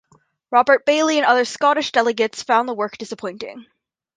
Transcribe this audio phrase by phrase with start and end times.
[0.49, 3.67] Robert Baillie and other Scottish delegates found the work disappointing.